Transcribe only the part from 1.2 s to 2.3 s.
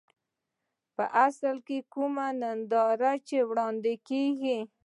اصل کې کومه